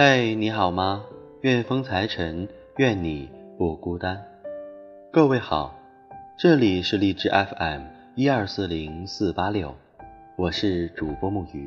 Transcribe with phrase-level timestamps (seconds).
[0.00, 1.04] 嘿，你好吗？
[1.40, 4.24] 愿风财神，愿你不孤单。
[5.10, 5.76] 各位好，
[6.38, 7.82] 这里是荔枝 FM
[8.14, 9.74] 一二四零四八六，
[10.36, 11.66] 我是主播木鱼。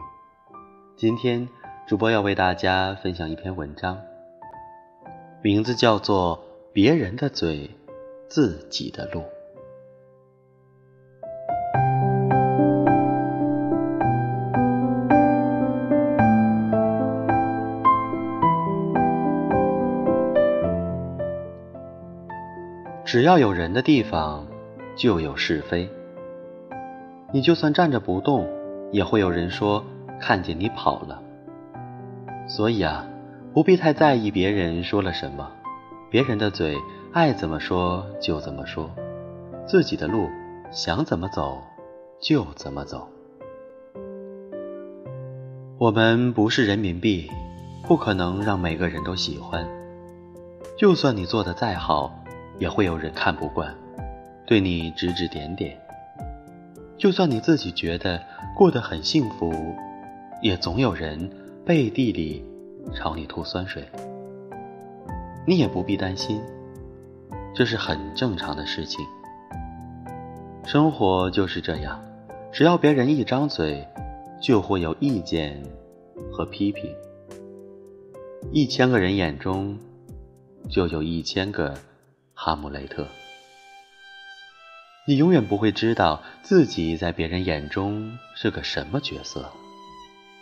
[0.95, 1.45] 今天
[1.86, 4.02] 主播要为大家分享一篇文章，
[5.41, 6.38] 名字叫做
[6.71, 7.70] 《别人的嘴，
[8.29, 9.20] 自己的路》。
[23.11, 24.47] 只要有人的地方，
[24.95, 25.89] 就有是非。
[27.34, 28.47] 你就算站着不动，
[28.93, 29.84] 也会有人说
[30.17, 31.21] 看见你跑了。
[32.47, 33.05] 所以啊，
[33.53, 35.51] 不必太在意别人说了什么，
[36.09, 36.77] 别人的嘴
[37.11, 38.89] 爱怎么说就怎么说，
[39.67, 40.29] 自己的路
[40.71, 41.62] 想怎么走
[42.21, 43.09] 就怎么走。
[45.77, 47.29] 我们不是人民币，
[47.85, 49.68] 不可能让每个人都喜欢。
[50.77, 52.18] 就算你做的再好。
[52.62, 53.76] 也会有人看不惯，
[54.45, 55.76] 对你指指点点。
[56.95, 58.21] 就算你自己觉得
[58.55, 59.51] 过得很幸福，
[60.43, 61.27] 也总有人
[61.65, 62.45] 背地里
[62.93, 63.84] 朝你吐酸水。
[65.47, 66.40] 你也不必担心，
[67.56, 69.03] 这是很正常的事情。
[70.63, 72.00] 生活就是这样，
[72.51, 73.88] 只要别人一张嘴，
[74.40, 75.59] 就会有意见
[76.31, 76.96] 和批评。
[78.51, 79.75] 一千个人眼中，
[80.69, 81.73] 就有一千个。
[82.34, 83.07] 哈姆雷特，
[85.06, 89.51] 你永远不会知道自己在别人眼中是个什么角色，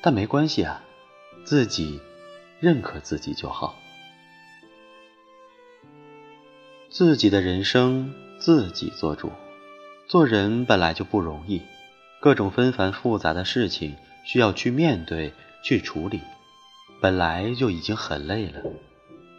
[0.02, 0.82] 但没关系啊，
[1.44, 2.00] 自己
[2.62, 3.76] 认可自己就好。
[6.90, 9.32] 自己的人生自己做主，
[10.08, 11.62] 做人本来就不容易，
[12.22, 15.34] 各种纷繁复杂的事情需要去面对、
[15.64, 16.22] 去处理，
[17.02, 18.62] 本来就已经很累了，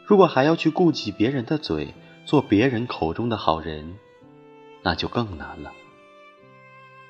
[0.05, 1.95] 如果还要去顾及别人的嘴。
[2.25, 3.97] 做别人口中的好人，
[4.83, 5.71] 那就更难了。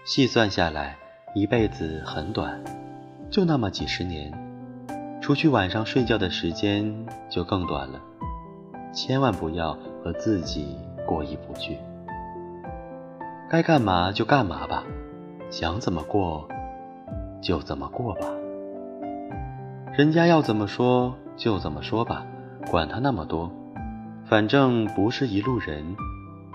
[0.05, 0.97] 细算下来，
[1.35, 2.63] 一辈子很短，
[3.31, 4.33] 就那么几十年，
[5.21, 8.01] 除去晚上睡觉的时间就更短了。
[8.93, 10.77] 千万不要和自己
[11.07, 11.79] 过意不去，
[13.49, 14.85] 该干嘛就干嘛吧，
[15.51, 16.49] 想怎么过
[17.43, 18.27] 就怎么过吧。
[19.93, 22.27] 人家要怎么说就怎么说吧，
[22.71, 23.53] 管他那么多。
[24.31, 25.97] 反正不是一路人，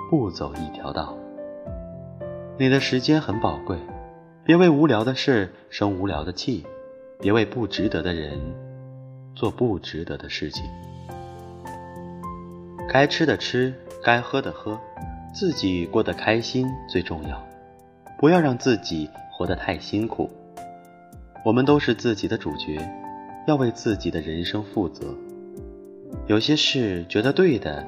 [0.09, 1.13] 不走一条道。
[2.57, 3.77] 你的时间很宝贵，
[4.45, 6.65] 别为无聊的事生无聊的气，
[7.19, 8.39] 别为不值得的人
[9.35, 10.63] 做不值得的事情。
[12.87, 14.79] 该吃的吃，该喝的喝，
[15.33, 17.45] 自己过得开心最重要。
[18.17, 20.29] 不要让自己活得太辛苦。
[21.43, 22.79] 我们都是自己的主角，
[23.45, 25.13] 要为自己的人生负责。
[26.27, 27.85] 有些事觉得对的，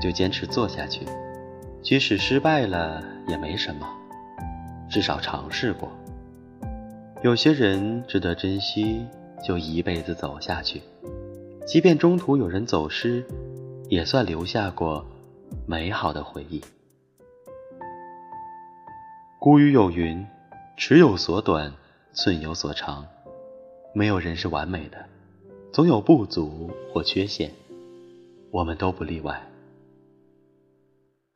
[0.00, 1.06] 就坚持做下去，
[1.82, 3.86] 即使失败了也没什么，
[4.88, 5.90] 至少尝试过。
[7.22, 9.06] 有些人值得珍惜，
[9.44, 10.82] 就一辈子走下去，
[11.66, 13.24] 即便中途有人走失，
[13.88, 15.04] 也算留下过
[15.66, 16.62] 美好的回忆。
[19.38, 20.26] 古语有云
[20.76, 21.72] ：“尺有所短，
[22.12, 23.06] 寸有所长。”
[23.94, 24.98] 没有人是完美的，
[25.72, 27.52] 总有不足或缺陷。
[28.50, 29.46] 我们都不例外。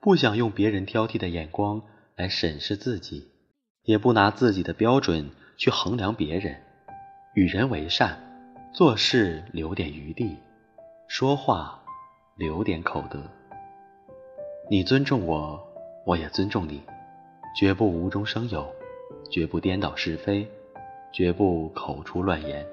[0.01, 1.83] 不想用别人挑剔的眼光
[2.17, 3.29] 来审视自己，
[3.85, 6.57] 也不拿自己的标准去衡量别人。
[7.35, 8.19] 与人为善，
[8.73, 10.37] 做事留点余地，
[11.07, 11.83] 说话
[12.37, 13.23] 留点口德。
[14.71, 15.63] 你尊重我，
[16.07, 16.81] 我也尊重你，
[17.55, 18.67] 绝不无中生有，
[19.31, 20.49] 绝不颠倒是非，
[21.13, 22.67] 绝不口出乱言。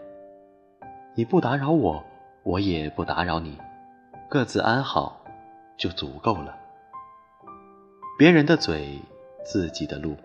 [1.17, 2.03] 你不打扰我，
[2.43, 3.57] 我也不打扰你。
[4.29, 5.19] 各自安好，
[5.75, 6.55] 就足够了。
[8.19, 8.99] 别人的嘴，
[9.43, 10.15] 自己的路，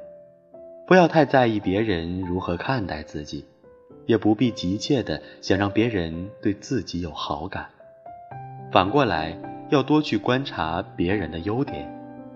[0.87, 3.47] 不要太在意别人如何看待自己，
[4.05, 7.71] 也不必急切的想让别人对自己有好感。
[8.71, 9.35] 反过来，
[9.71, 11.91] 要多去观察别人的优点，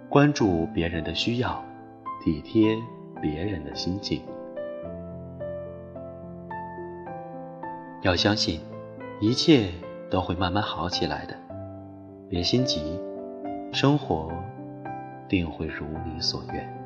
[0.09, 1.63] 关注别人的需要，
[2.25, 2.75] 体贴
[3.21, 4.23] 别人的心情。
[8.07, 8.61] 要相信，
[9.21, 9.69] 一切
[10.09, 11.35] 都会慢慢好起来的。
[12.29, 12.81] 别心急，
[13.73, 14.31] 生活
[15.29, 16.86] 定会如你所愿。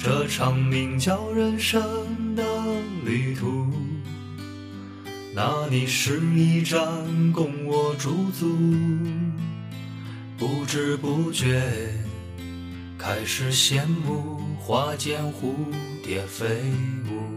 [0.00, 1.82] 这场名叫人生
[2.36, 2.44] 的
[3.04, 3.66] 旅途，
[5.34, 8.56] 那里是一站，供我驻足。
[10.38, 11.60] 不知不觉，
[12.96, 15.52] 开始羡慕花间蝴
[16.00, 16.46] 蝶飞
[17.10, 17.36] 舞。